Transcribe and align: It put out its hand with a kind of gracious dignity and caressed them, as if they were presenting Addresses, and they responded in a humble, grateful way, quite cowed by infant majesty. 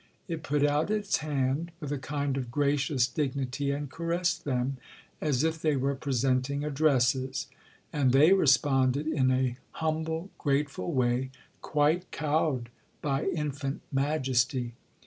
It 0.27 0.41
put 0.41 0.65
out 0.65 0.89
its 0.89 1.17
hand 1.17 1.71
with 1.79 1.91
a 1.91 1.99
kind 1.99 2.35
of 2.35 2.49
gracious 2.49 3.05
dignity 3.07 3.69
and 3.69 3.87
caressed 3.87 4.45
them, 4.45 4.77
as 5.21 5.43
if 5.43 5.61
they 5.61 5.75
were 5.75 5.93
presenting 5.93 6.63
Addresses, 6.63 7.45
and 7.93 8.11
they 8.11 8.33
responded 8.33 9.05
in 9.05 9.29
a 9.29 9.57
humble, 9.73 10.31
grateful 10.39 10.91
way, 10.91 11.29
quite 11.61 12.09
cowed 12.09 12.69
by 13.03 13.25
infant 13.25 13.81
majesty. 13.91 14.73